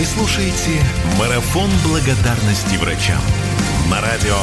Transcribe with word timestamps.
Вы 0.00 0.06
слушаете 0.06 0.80
«Марафон 1.18 1.68
благодарности 1.86 2.78
врачам» 2.78 3.20
на 3.90 4.00
радио 4.00 4.34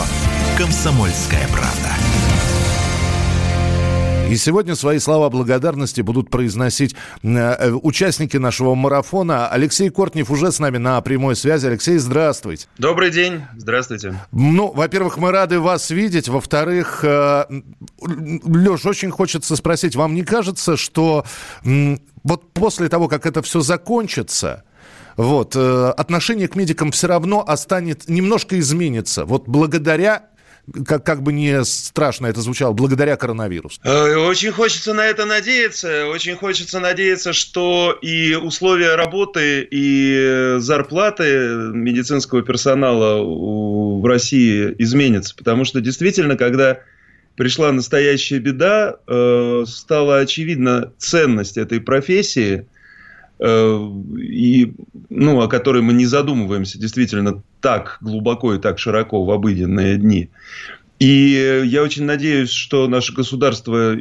«Комсомольская 0.55 1.47
правда». 1.47 1.95
И 4.29 4.35
сегодня 4.35 4.75
свои 4.75 4.99
слова 4.99 5.31
благодарности 5.31 6.01
будут 6.01 6.29
произносить 6.29 6.95
э, 7.23 7.71
участники 7.71 8.37
нашего 8.37 8.75
марафона. 8.75 9.47
Алексей 9.47 9.89
Кортнев 9.89 10.29
уже 10.29 10.51
с 10.51 10.59
нами 10.59 10.77
на 10.77 11.01
прямой 11.01 11.35
связи. 11.35 11.65
Алексей, 11.65 11.97
здравствуйте. 11.97 12.67
Добрый 12.77 13.09
день, 13.09 13.41
здравствуйте. 13.55 14.13
Ну, 14.31 14.71
во-первых, 14.71 15.17
мы 15.17 15.31
рады 15.31 15.59
вас 15.59 15.89
видеть. 15.89 16.29
Во-вторых, 16.29 16.99
э, 17.03 17.45
Леш, 17.99 18.85
очень 18.85 19.09
хочется 19.09 19.55
спросить, 19.55 19.95
вам 19.95 20.13
не 20.13 20.23
кажется, 20.23 20.77
что 20.77 21.25
э, 21.65 21.97
вот 22.23 22.53
после 22.53 22.89
того, 22.89 23.07
как 23.07 23.25
это 23.25 23.41
все 23.41 23.61
закончится, 23.61 24.63
вот, 25.17 25.55
э, 25.55 25.93
отношение 25.97 26.47
к 26.47 26.55
медикам 26.55 26.91
все 26.91 27.07
равно 27.07 27.43
останет, 27.45 28.07
немножко 28.07 28.59
изменится. 28.59 29.25
Вот 29.25 29.47
благодаря 29.47 30.29
как, 30.85 31.03
как 31.03 31.23
бы 31.23 31.33
не 31.33 31.63
страшно 31.63 32.27
это 32.27 32.41
звучало, 32.41 32.73
благодаря 32.73 33.15
коронавирусу? 33.15 33.79
Э, 33.83 34.15
очень 34.15 34.51
хочется 34.51 34.93
на 34.93 35.05
это 35.05 35.25
надеяться. 35.25 36.07
Очень 36.07 36.35
хочется 36.35 36.79
надеяться, 36.79 37.33
что 37.33 37.97
и 38.01 38.35
условия 38.35 38.95
работы, 38.95 39.67
и 39.69 40.57
зарплаты 40.59 41.71
медицинского 41.73 42.43
персонала 42.43 43.23
в 43.23 44.05
России 44.05 44.75
изменятся. 44.77 45.35
Потому 45.35 45.65
что 45.65 45.81
действительно, 45.81 46.35
когда 46.35 46.79
пришла 47.35 47.71
настоящая 47.71 48.39
беда, 48.39 48.97
э, 49.07 49.63
стала 49.65 50.19
очевидна 50.19 50.91
ценность 50.99 51.57
этой 51.57 51.81
профессии– 51.81 52.67
и, 53.39 54.73
ну, 55.09 55.41
о 55.41 55.47
которой 55.47 55.81
мы 55.81 55.93
не 55.93 56.05
задумываемся 56.05 56.79
действительно 56.79 57.43
так 57.61 57.97
глубоко 58.01 58.55
и 58.55 58.59
так 58.59 58.79
широко 58.79 59.23
в 59.23 59.31
обыденные 59.31 59.97
дни. 59.97 60.29
И 60.99 61.63
я 61.65 61.83
очень 61.83 62.05
надеюсь, 62.05 62.49
что 62.49 62.87
наше 62.87 63.13
государство, 63.13 63.95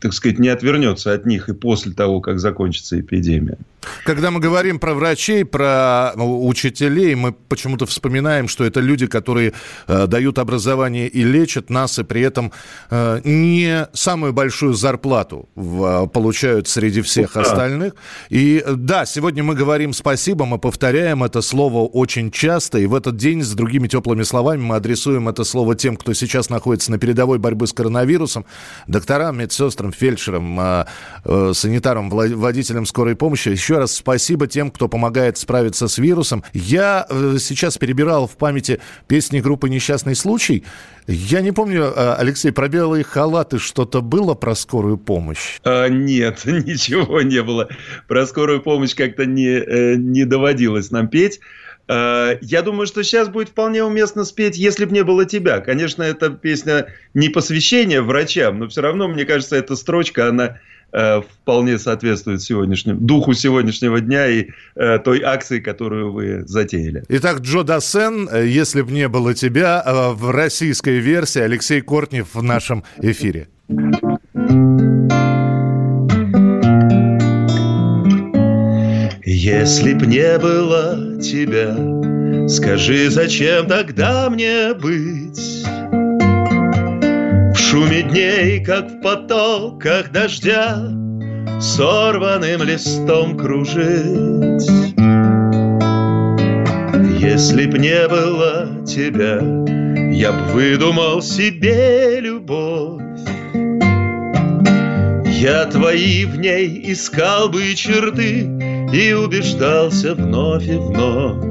так 0.00 0.14
сказать, 0.14 0.38
не 0.38 0.48
отвернется 0.48 1.12
от 1.12 1.26
них 1.26 1.50
и 1.50 1.52
после 1.52 1.92
того, 1.92 2.20
как 2.20 2.40
закончится 2.40 2.98
эпидемия. 2.98 3.58
Когда 4.04 4.30
мы 4.30 4.40
говорим 4.40 4.78
про 4.78 4.94
врачей, 4.94 5.44
про 5.44 6.12
ну, 6.16 6.46
учителей, 6.46 7.14
мы 7.14 7.32
почему-то 7.32 7.86
вспоминаем, 7.86 8.48
что 8.48 8.64
это 8.64 8.80
люди, 8.80 9.06
которые 9.06 9.52
э, 9.86 10.06
дают 10.06 10.38
образование 10.38 11.08
и 11.08 11.22
лечат 11.22 11.70
нас, 11.70 11.98
и 11.98 12.04
при 12.04 12.22
этом 12.22 12.52
э, 12.90 13.20
не 13.24 13.88
самую 13.92 14.32
большую 14.32 14.74
зарплату 14.74 15.48
в, 15.54 16.06
получают 16.06 16.68
среди 16.68 17.02
всех 17.02 17.34
да. 17.34 17.42
остальных. 17.42 17.94
И 18.28 18.64
да, 18.66 19.06
сегодня 19.06 19.42
мы 19.42 19.54
говорим 19.54 19.92
спасибо, 19.92 20.44
мы 20.44 20.58
повторяем 20.58 21.24
это 21.24 21.40
слово 21.42 21.86
очень 21.86 22.30
часто, 22.30 22.78
и 22.78 22.86
в 22.86 22.94
этот 22.94 23.16
день 23.16 23.42
с 23.42 23.52
другими 23.52 23.88
теплыми 23.88 24.22
словами 24.22 24.62
мы 24.62 24.76
адресуем 24.76 25.28
это 25.28 25.44
слово 25.44 25.74
тем, 25.74 25.96
кто 25.96 26.12
сейчас 26.14 26.50
находится 26.50 26.90
на 26.90 26.98
передовой 26.98 27.38
борьбы 27.38 27.66
с 27.66 27.72
коронавирусом, 27.72 28.44
докторам, 28.86 29.38
медсестрам, 29.38 29.92
фельдшерам, 29.92 30.58
а, 30.60 30.86
э, 31.24 31.52
санитарам, 31.54 32.10
водителям 32.10 32.86
скорой 32.86 33.16
помощи. 33.16 33.48
Еще 33.48 33.73
раз 33.78 33.94
спасибо 33.94 34.46
тем, 34.46 34.70
кто 34.70 34.88
помогает 34.88 35.38
справиться 35.38 35.88
с 35.88 35.98
вирусом. 35.98 36.44
Я 36.52 37.06
э, 37.08 37.36
сейчас 37.38 37.78
перебирал 37.78 38.26
в 38.26 38.36
памяти 38.36 38.80
песни 39.06 39.40
группы 39.40 39.68
«Несчастный 39.68 40.14
случай». 40.14 40.64
Я 41.06 41.40
не 41.40 41.52
помню, 41.52 41.84
э, 41.84 42.14
Алексей, 42.18 42.52
про 42.52 42.68
белые 42.68 43.04
халаты 43.04 43.58
что-то 43.58 44.00
было 44.00 44.34
про 44.34 44.54
скорую 44.54 44.96
помощь? 44.96 45.58
А, 45.64 45.88
нет, 45.88 46.42
ничего 46.44 47.22
не 47.22 47.42
было. 47.42 47.68
Про 48.08 48.26
скорую 48.26 48.62
помощь 48.62 48.94
как-то 48.94 49.26
не, 49.26 49.96
не 49.96 50.24
доводилось 50.24 50.90
нам 50.90 51.08
петь. 51.08 51.40
Э, 51.86 52.38
я 52.40 52.62
думаю, 52.62 52.86
что 52.86 53.02
сейчас 53.02 53.28
будет 53.28 53.50
вполне 53.50 53.84
уместно 53.84 54.24
спеть 54.24 54.56
«Если 54.56 54.84
б 54.84 54.92
не 54.92 55.04
было 55.04 55.24
тебя». 55.24 55.60
Конечно, 55.60 56.02
эта 56.02 56.30
песня 56.30 56.86
не 57.12 57.28
посвящение 57.28 58.00
врачам, 58.00 58.58
но 58.58 58.68
все 58.68 58.80
равно, 58.80 59.08
мне 59.08 59.24
кажется, 59.24 59.56
эта 59.56 59.76
строчка, 59.76 60.28
она 60.28 60.44
э, 60.46 60.54
вполне 60.94 61.78
соответствует 61.78 62.40
сегодняшнему, 62.42 63.00
духу 63.00 63.34
сегодняшнего 63.34 64.00
дня 64.00 64.28
и 64.28 64.46
э, 64.76 64.98
той 64.98 65.22
акции, 65.22 65.60
которую 65.60 66.12
вы 66.12 66.44
затеяли. 66.46 67.02
Итак, 67.08 67.40
Джо 67.40 67.62
Дассен, 67.62 68.28
«Если 68.32 68.82
б 68.82 68.92
не 68.92 69.08
было 69.08 69.34
тебя» 69.34 69.82
в 69.84 70.30
российской 70.30 70.98
версии 70.98 71.40
Алексей 71.40 71.80
Кортнев 71.80 72.28
в 72.34 72.42
нашем 72.42 72.84
эфире. 72.98 73.48
Если 79.26 79.94
б 79.94 80.06
не 80.06 80.38
было 80.38 81.20
тебя, 81.20 82.48
скажи, 82.48 83.10
зачем 83.10 83.66
тогда 83.66 84.30
мне 84.30 84.74
быть? 84.74 85.64
Шуме 87.74 88.02
дней, 88.02 88.64
как 88.64 88.88
в 88.88 89.00
потоках 89.00 90.12
дождя, 90.12 90.78
Сорванным 91.60 92.62
листом 92.62 93.36
кружить. 93.36 94.70
Если 97.18 97.66
б 97.66 97.76
не 97.76 98.06
было 98.06 98.68
тебя, 98.86 99.40
я 100.12 100.30
б 100.30 100.52
выдумал 100.52 101.20
себе 101.20 102.20
любовь. 102.20 103.02
Я 105.26 105.64
твои 105.64 106.26
в 106.26 106.38
ней 106.38 106.80
искал 106.92 107.48
бы 107.48 107.74
черты, 107.74 108.48
и 108.92 109.12
убеждался 109.14 110.14
вновь 110.14 110.68
и 110.68 110.76
вновь, 110.76 111.42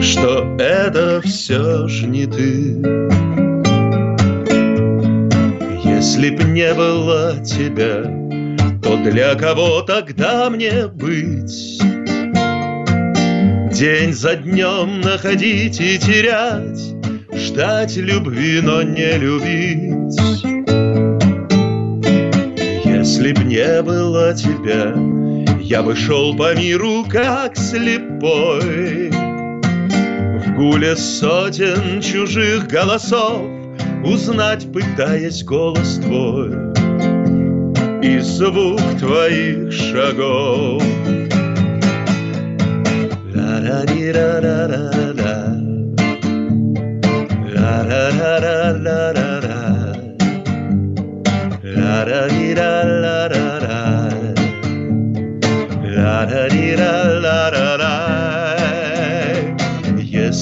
Что 0.00 0.56
это 0.60 1.20
все 1.24 1.88
ж 1.88 2.02
не 2.02 2.26
ты. 2.26 3.25
Если 5.96 6.28
б 6.28 6.44
не 6.44 6.74
было 6.74 7.42
тебя, 7.42 8.02
то 8.82 8.98
для 8.98 9.34
кого 9.34 9.80
тогда 9.80 10.50
мне 10.50 10.88
быть? 10.88 11.78
День 13.72 14.12
за 14.12 14.36
днем 14.36 15.00
находить 15.00 15.80
и 15.80 15.98
терять, 15.98 16.94
Ждать 17.32 17.96
любви, 17.96 18.60
но 18.62 18.82
не 18.82 19.16
любить. 19.16 20.20
Если 22.84 23.32
б 23.32 23.44
не 23.44 23.82
было 23.82 24.34
тебя, 24.34 24.94
я 25.62 25.82
бы 25.82 25.96
шел 25.96 26.36
по 26.36 26.54
миру, 26.54 27.06
как 27.08 27.56
слепой 27.56 29.10
В 29.10 30.56
гуле 30.56 30.94
сотен 30.94 32.02
чужих 32.02 32.68
голосов 32.68 33.55
Узнать, 34.04 34.66
пытаясь 34.72 35.42
голос 35.44 35.96
твой 35.96 36.50
И 38.02 38.18
звук 38.20 38.80
твоих 38.98 39.72
шагов. 39.72 40.82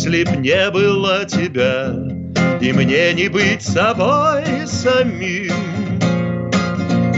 Если 0.05 0.25
б 0.25 0.37
не 0.37 0.71
было 0.71 1.25
тебя, 1.25 2.14
и 2.65 2.73
мне 2.73 3.13
не 3.13 3.29
быть 3.29 3.63
собой 3.63 4.67
самим, 4.67 5.53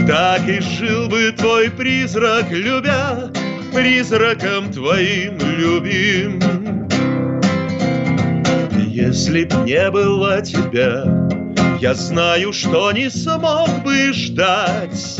так 0.05 0.45
и 0.45 0.59
жил 0.59 1.07
бы 1.07 1.31
твой 1.31 1.71
призрак, 1.71 2.51
любя, 2.51 3.31
призраком 3.73 4.69
твоим 4.73 5.37
любим. 5.39 6.41
Если 8.77 9.45
б 9.45 9.55
не 9.63 9.89
было 9.89 10.41
тебя, 10.41 11.05
я 11.79 11.93
знаю, 11.93 12.51
что 12.51 12.91
не 12.91 13.09
смог 13.09 13.69
бы 13.85 14.11
ждать. 14.11 15.17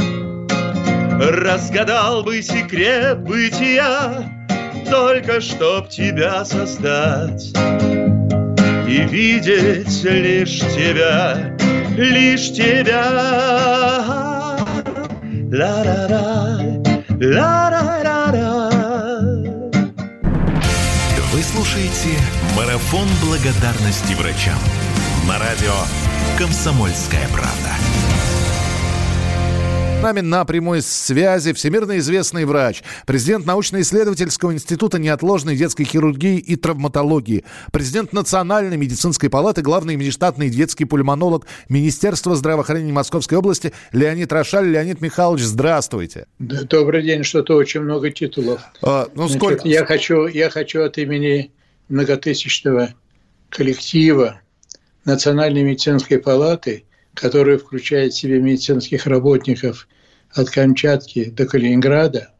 Разгадал 1.22 2.24
бы 2.24 2.42
секрет 2.42 3.20
бытия, 3.20 4.30
Только 4.90 5.40
чтоб 5.40 5.88
тебя 5.88 6.44
создать 6.44 7.54
И 8.88 9.02
видеть 9.02 10.04
лишь 10.04 10.60
тебя, 10.60 11.54
лишь 11.98 12.54
тебя. 12.54 13.04
Ла-ра-ра, 15.52 16.58
ла-ра-ра-ра. 17.20 18.72
Вы 21.34 21.44
слушаете 21.44 22.18
«Марафон 22.56 23.08
благодарности 23.22 24.14
врачам» 24.14 24.58
на 25.28 25.38
радио 25.38 25.76
«Комсомольская 26.38 27.28
правда». 27.28 28.07
С 29.98 30.00
нами 30.00 30.20
на 30.20 30.46
прямой 30.46 30.84
связи 30.84 31.54
всемирно 31.54 31.98
известный 31.98 32.46
врач, 32.46 32.84
президент 33.08 33.48
научно-исследовательского 33.48 34.54
института 34.54 35.00
неотложной 35.00 35.58
детской 35.58 35.86
хирургии 35.86 36.38
и 36.38 36.56
травматологии, 36.56 37.44
президент 37.74 38.14
Национальной 38.14 38.78
медицинской 38.78 39.28
палаты, 39.32 39.64
главный 39.64 39.98
внештатный 39.98 40.52
детский 40.52 40.86
пульмонолог 40.86 41.48
Министерства 41.68 42.36
здравоохранения 42.36 42.94
Московской 42.94 43.40
области 43.40 43.74
Леонид 43.92 44.32
Рошаль. 44.32 44.68
Леонид 44.68 45.02
Михайлович, 45.02 45.42
здравствуйте. 45.42 46.28
Добрый 46.38 47.02
день, 47.02 47.24
что-то 47.24 47.56
очень 47.56 47.82
много 47.82 48.12
титулов. 48.12 48.62
А, 48.84 49.08
ну, 49.16 49.28
Значит, 49.28 49.38
сколько? 49.42 49.68
Я 49.68 49.84
хочу, 49.84 50.28
я 50.28 50.52
хочу 50.52 50.84
от 50.84 51.00
имени 51.00 51.52
многотысячного 51.90 52.94
коллектива 53.50 54.42
Национальной 55.06 55.64
медицинской 55.64 56.20
палаты, 56.20 56.86
которая 57.18 57.58
включает 57.58 58.14
в 58.14 58.18
себя 58.18 58.40
медицинских 58.40 59.08
работников 59.08 59.88
от 60.34 60.52
Камчатки 60.52 61.26
до 61.26 61.48
Калининграда, 61.48 62.32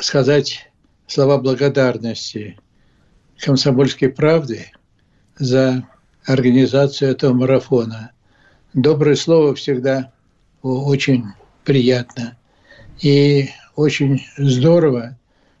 сказать 0.00 0.68
слова 1.06 1.38
благодарности 1.38 2.58
«Комсомольской 3.38 4.08
правды» 4.08 4.72
за 5.38 5.86
организацию 6.24 7.12
этого 7.12 7.34
марафона. 7.34 8.10
Доброе 8.74 9.14
слово 9.14 9.54
всегда 9.54 10.12
очень 10.62 11.26
приятно. 11.64 12.36
И 13.00 13.48
очень 13.76 14.24
здорово, 14.36 15.16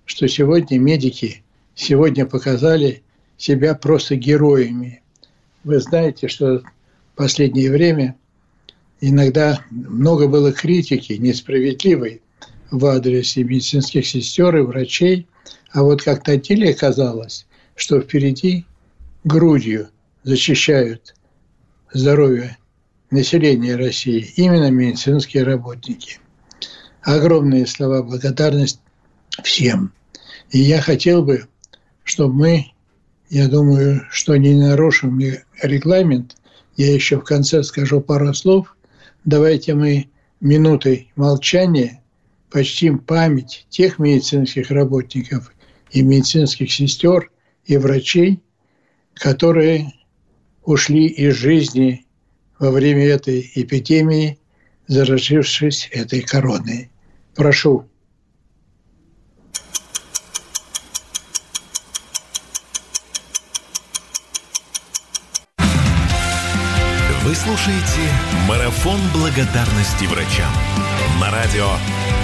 что 0.06 0.26
сегодня 0.26 0.78
медики 0.78 1.44
сегодня 1.76 2.26
показали 2.26 3.04
себя 3.36 3.76
просто 3.76 4.16
героями. 4.16 5.02
Вы 5.62 5.78
знаете, 5.78 6.26
что 6.26 6.62
последнее 7.22 7.70
время 7.70 8.16
иногда 9.00 9.64
много 9.70 10.26
было 10.26 10.50
критики 10.52 11.12
несправедливой 11.12 12.20
в 12.72 12.84
адрес 12.84 13.36
медицинских 13.36 14.04
сестер 14.08 14.56
и 14.56 14.62
врачей, 14.62 15.28
а 15.70 15.84
вот 15.84 16.02
как-то 16.02 16.36
деле 16.36 16.70
оказалось, 16.72 17.46
что 17.76 18.00
впереди 18.00 18.66
грудью 19.22 19.90
защищают 20.24 21.14
здоровье 21.92 22.56
населения 23.12 23.76
России 23.76 24.32
именно 24.34 24.72
медицинские 24.72 25.44
работники. 25.44 26.18
Огромные 27.02 27.68
слова 27.68 28.02
благодарность 28.02 28.80
всем. 29.44 29.92
И 30.50 30.58
я 30.58 30.80
хотел 30.80 31.22
бы, 31.22 31.46
чтобы 32.02 32.34
мы 32.34 32.66
я 33.30 33.46
думаю, 33.46 34.06
что 34.10 34.36
не 34.36 34.54
нарушим 34.54 35.20
регламент. 35.62 36.36
Я 36.82 36.92
еще 36.94 37.20
в 37.20 37.22
конце 37.22 37.62
скажу 37.62 38.00
пару 38.00 38.34
слов. 38.34 38.76
Давайте 39.24 39.74
мы 39.74 40.10
минутой 40.40 41.12
молчания 41.14 42.02
почтим 42.50 42.98
память 42.98 43.68
тех 43.70 44.00
медицинских 44.00 44.68
работников 44.72 45.52
и 45.92 46.02
медицинских 46.02 46.72
сестер 46.72 47.30
и 47.66 47.76
врачей, 47.76 48.42
которые 49.14 49.92
ушли 50.64 51.06
из 51.06 51.36
жизни 51.36 52.04
во 52.58 52.72
время 52.72 53.06
этой 53.06 53.48
эпидемии, 53.54 54.40
заразившись 54.88 55.88
этой 55.92 56.22
короной. 56.22 56.90
Прошу. 57.36 57.86
Вы 67.32 67.36
слушаете 67.36 68.12
«Марафон 68.46 69.00
благодарности 69.14 70.04
врачам» 70.04 70.52
на 71.18 71.30
радио 71.30 71.66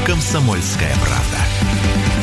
«Комсомольская 0.04 0.94
правда». 0.96 2.17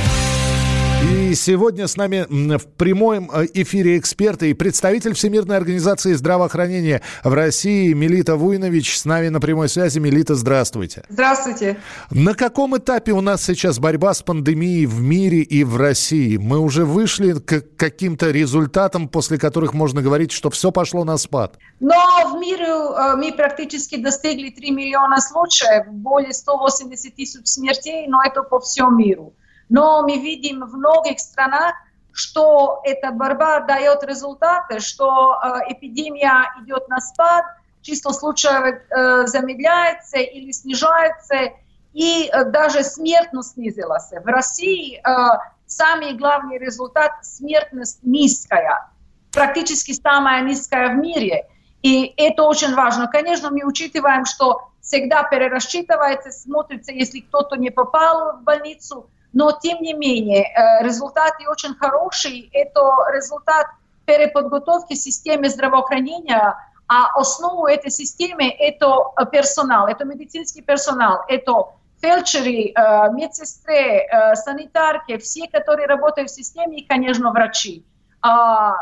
Сегодня 1.35 1.87
с 1.87 1.97
нами 1.97 2.25
в 2.57 2.65
прямом 2.77 3.29
э, 3.31 3.47
эфире 3.53 3.97
эксперты 3.97 4.49
и 4.49 4.53
представитель 4.53 5.13
Всемирной 5.13 5.57
организации 5.57 6.13
здравоохранения 6.13 7.01
в 7.23 7.33
России 7.33 7.91
Милита 7.93 8.37
Вуйнович 8.37 8.97
с 8.97 9.05
нами 9.05 9.27
на 9.27 9.41
прямой 9.41 9.67
связи. 9.67 9.99
Милита, 9.99 10.35
здравствуйте. 10.35 11.03
Здравствуйте. 11.09 11.77
На 12.09 12.33
каком 12.33 12.77
этапе 12.77 13.11
у 13.11 13.21
нас 13.21 13.43
сейчас 13.43 13.79
борьба 13.79 14.13
с 14.13 14.21
пандемией 14.21 14.85
в 14.85 15.01
мире 15.01 15.41
и 15.41 15.63
в 15.63 15.75
России? 15.77 16.37
Мы 16.37 16.59
уже 16.59 16.85
вышли 16.85 17.33
к 17.33 17.61
каким-то 17.75 18.31
результатам, 18.31 19.09
после 19.09 19.37
которых 19.37 19.73
можно 19.73 20.01
говорить, 20.01 20.31
что 20.31 20.49
все 20.49 20.71
пошло 20.71 21.03
на 21.03 21.17
спад? 21.17 21.57
Но 21.81 21.95
в 22.31 22.39
мире 22.39 22.65
э, 22.65 23.15
мы 23.17 23.33
практически 23.33 23.97
достигли 23.97 24.51
3 24.51 24.71
миллиона 24.71 25.19
случаев, 25.19 25.87
более 25.87 26.33
180 26.33 27.13
тысяч 27.13 27.45
смертей, 27.45 28.07
но 28.07 28.19
это 28.25 28.41
по 28.41 28.61
всему 28.61 28.91
миру. 28.91 29.33
Но 29.69 30.03
мы 30.03 30.17
видим 30.17 30.65
в 30.65 30.75
многих 30.75 31.19
странах, 31.19 31.73
что 32.15 32.81
эта 32.85 33.11
борьба 33.11 33.61
дает 33.61 34.03
результаты, 34.03 34.79
что 34.79 35.35
э, 35.35 35.73
эпидемия 35.73 36.53
идет 36.61 36.87
на 36.87 37.01
спад, 37.01 37.43
число 37.81 38.13
случаев 38.13 38.81
э, 38.89 39.27
замедляется 39.27 40.19
или 40.19 40.51
снижается, 40.51 41.51
и 41.93 42.29
э, 42.31 42.45
даже 42.45 42.83
смертность 42.83 43.53
снизилась. 43.53 44.11
В 44.11 44.25
России 44.27 45.01
самый 45.65 46.13
главный 46.13 46.57
результат– 46.57 47.11
смертность 47.23 47.99
низкая, 48.03 48.89
практически 49.33 49.91
самая 49.91 50.41
низкая 50.41 50.93
в 50.93 50.97
мире. 50.97 51.49
И 51.81 52.13
это 52.15 52.43
очень 52.43 52.73
важно. 52.75 53.07
Конечно, 53.07 53.51
мы 53.51 53.65
учитываем, 53.65 54.25
что 54.25 54.69
всегда 54.79 55.23
перерасчитывается, 55.23 56.31
смотрится, 56.31 56.93
если 56.93 57.19
кто-то 57.19 57.57
не 57.57 57.71
попал 57.71 58.37
в 58.37 58.43
больницу– 58.43 59.09
но 59.35 59.51
тем 59.51 59.81
не 59.81 59.93
менее 59.93 60.43
э, 60.45 60.83
результаты 60.83 61.47
очень 61.49 61.75
хорошие. 61.75 62.49
Это 62.53 62.79
результат 63.13 63.67
переподготовки 64.05 64.93
системы 64.93 65.49
здравоохранения, 65.49 66.55
а 66.87 67.19
основу 67.19 67.67
этой 67.67 67.91
системы 67.91 68.47
это 68.47 69.11
персонал, 69.31 69.87
это 69.87 70.05
медицинский 70.05 70.61
персонал, 70.61 71.23
это 71.27 71.51
фельдшеры, 72.01 72.71
э, 72.71 73.11
медсестры, 73.11 73.75
э, 73.75 74.35
санитарки, 74.35 75.17
все, 75.17 75.47
которые 75.49 75.87
работают 75.87 76.29
в 76.29 76.33
системе, 76.33 76.77
и, 76.77 76.87
конечно, 76.87 77.31
врачи. 77.31 77.83
А, 78.21 78.73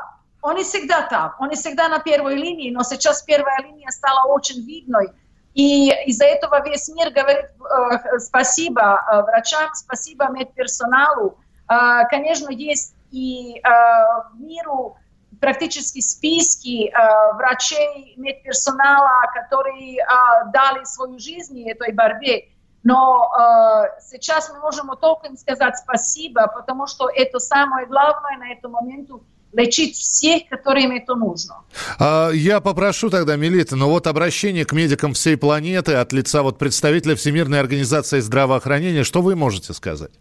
они 0.44 0.64
всегда 0.64 1.02
там, 1.02 1.34
они 1.40 1.56
всегда 1.56 1.90
на 1.90 1.98
первой 1.98 2.36
линии, 2.36 2.70
но 2.70 2.84
сейчас 2.84 3.24
первая 3.24 3.60
линия 3.64 3.90
стала 3.90 4.32
очень 4.32 4.64
видной– 4.64 5.10
и 5.54 5.90
из-за 6.08 6.26
этого 6.26 6.64
весь 6.64 6.90
мир 6.90 7.12
говорит 7.12 7.46
э, 7.46 8.20
спасибо 8.20 8.82
э, 8.82 9.22
врачам, 9.22 9.70
спасибо 9.74 10.30
медперсоналу. 10.30 11.38
Э, 11.70 12.08
конечно, 12.10 12.50
есть 12.50 12.96
и 13.12 13.62
в 13.64 14.40
миру 14.40 14.98
практически 15.40 16.00
списки 16.00 16.92
врачей, 17.36 18.16
медперсонала, 18.18 19.22
которые 19.36 20.04
дали 20.52 20.84
свою 20.84 21.20
жизнь 21.20 21.70
этой 21.70 21.92
борьбе. 21.92 22.48
Но 22.84 23.32
э, 23.34 24.02
сейчас 24.02 24.52
мы 24.52 24.60
можем 24.60 24.90
только 24.98 25.28
им 25.28 25.38
сказать 25.38 25.78
спасибо, 25.78 26.48
потому 26.48 26.86
что 26.86 27.10
это 27.10 27.40
самое 27.40 27.88
главное 27.88 28.38
на 28.38 28.52
этом 28.52 28.74
моменту 28.74 29.24
лечить 29.54 29.96
всех, 29.96 30.50
которым 30.50 30.92
это 30.92 31.16
нужно. 31.16 31.62
А, 32.00 32.30
я 32.32 32.60
попрошу 32.60 33.10
тогда, 33.10 33.36
Милита, 33.36 33.76
но 33.76 33.90
вот 33.90 34.08
обращение 34.08 34.66
к 34.66 34.74
медикам 34.74 35.14
всей 35.14 35.38
планеты 35.38 35.94
от 35.94 36.12
лица 36.12 36.44
вот 36.44 36.58
представителя 36.58 37.16
Всемирной 37.16 37.60
организации 37.60 38.20
здравоохранения, 38.20 39.04
что 39.04 39.22
вы 39.22 39.36
можете 39.36 39.74
сказать? 39.74 40.12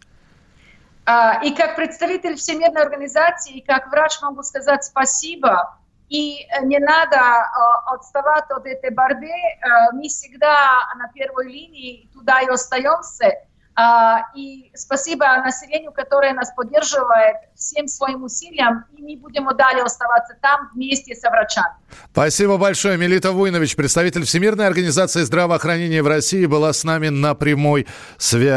А, 1.05 1.43
и 1.43 1.55
как 1.55 1.77
представитель 1.77 2.37
Всемирной 2.37 2.83
организации, 2.83 3.59
и 3.59 3.61
как 3.61 3.91
врач 3.91 4.21
могу 4.23 4.43
сказать 4.43 4.85
спасибо. 4.85 5.77
И 6.09 6.47
не 6.65 6.79
надо 6.79 7.17
uh, 7.17 7.95
отставать 7.95 8.45
от 8.51 8.67
этой 8.67 8.91
борьбы. 8.91 9.29
Uh, 9.29 9.95
мы 9.95 10.09
всегда 10.09 10.81
на 10.99 11.09
первой 11.09 11.51
линии 11.51 12.07
туда 12.13 12.43
и 12.43 12.49
остаемся. 12.49 13.33
А, 13.75 14.27
и 14.35 14.71
спасибо 14.75 15.25
населению, 15.39 15.93
которое 15.93 16.35
нас 16.35 16.53
поддерживает 16.55 17.37
всем 17.55 17.89
своим 17.89 18.25
усилиям, 18.25 18.85
и 18.97 19.03
мы 19.03 19.21
будем 19.21 19.49
далее 19.57 19.83
оставаться 19.83 20.37
там 20.43 20.69
вместе 20.75 21.15
с 21.15 21.23
врачами. 21.23 21.75
Спасибо 22.13 22.59
большое. 22.59 22.99
Мелита 22.99 23.33
Вуйнович, 23.33 23.77
представитель 23.77 24.25
Всемирной 24.25 24.67
организации 24.67 25.23
здравоохранения 25.23 26.03
в 26.03 26.07
России, 26.07 26.45
была 26.47 26.73
с 26.73 26.85
нами 26.85 27.09
на 27.09 27.35
прямой 27.35 27.87
связи. 28.19 28.53